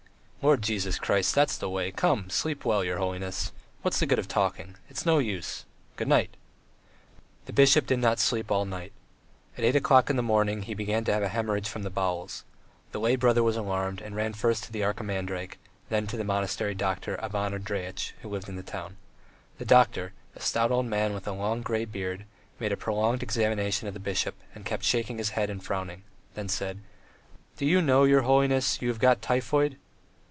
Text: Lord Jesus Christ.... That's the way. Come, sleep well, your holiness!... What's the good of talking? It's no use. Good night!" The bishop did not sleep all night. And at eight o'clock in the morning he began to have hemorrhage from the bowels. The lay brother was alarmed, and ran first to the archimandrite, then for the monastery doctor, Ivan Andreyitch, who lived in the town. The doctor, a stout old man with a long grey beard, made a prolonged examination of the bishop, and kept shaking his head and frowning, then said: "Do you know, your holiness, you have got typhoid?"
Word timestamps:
Lord 0.43 0.63
Jesus 0.63 0.97
Christ.... 0.97 1.35
That's 1.35 1.55
the 1.55 1.69
way. 1.69 1.91
Come, 1.91 2.27
sleep 2.31 2.65
well, 2.65 2.83
your 2.83 2.97
holiness!... 2.97 3.51
What's 3.83 3.99
the 3.99 4.07
good 4.07 4.17
of 4.17 4.27
talking? 4.27 4.75
It's 4.89 5.05
no 5.05 5.19
use. 5.19 5.65
Good 5.97 6.07
night!" 6.07 6.35
The 7.45 7.53
bishop 7.53 7.85
did 7.85 7.99
not 7.99 8.17
sleep 8.17 8.49
all 8.51 8.65
night. 8.65 8.91
And 9.55 9.63
at 9.63 9.69
eight 9.69 9.75
o'clock 9.75 10.09
in 10.09 10.15
the 10.15 10.23
morning 10.23 10.63
he 10.63 10.73
began 10.73 11.03
to 11.03 11.13
have 11.13 11.21
hemorrhage 11.21 11.69
from 11.69 11.83
the 11.83 11.91
bowels. 11.91 12.43
The 12.91 12.99
lay 12.99 13.15
brother 13.15 13.43
was 13.43 13.55
alarmed, 13.55 14.01
and 14.01 14.15
ran 14.15 14.33
first 14.33 14.63
to 14.63 14.71
the 14.71 14.83
archimandrite, 14.83 15.57
then 15.89 16.07
for 16.07 16.17
the 16.17 16.23
monastery 16.23 16.73
doctor, 16.73 17.23
Ivan 17.23 17.53
Andreyitch, 17.53 18.15
who 18.23 18.29
lived 18.29 18.49
in 18.49 18.55
the 18.55 18.63
town. 18.63 18.97
The 19.59 19.65
doctor, 19.65 20.11
a 20.35 20.39
stout 20.41 20.71
old 20.71 20.87
man 20.87 21.13
with 21.13 21.27
a 21.27 21.33
long 21.33 21.61
grey 21.61 21.85
beard, 21.85 22.25
made 22.59 22.71
a 22.71 22.75
prolonged 22.75 23.21
examination 23.21 23.87
of 23.87 23.93
the 23.93 23.99
bishop, 23.99 24.33
and 24.55 24.65
kept 24.65 24.85
shaking 24.85 25.19
his 25.19 25.29
head 25.37 25.51
and 25.51 25.63
frowning, 25.63 26.01
then 26.33 26.49
said: 26.49 26.79
"Do 27.57 27.65
you 27.67 27.79
know, 27.79 28.05
your 28.05 28.23
holiness, 28.23 28.81
you 28.81 28.87
have 28.87 28.97
got 28.97 29.21
typhoid?" 29.21 29.77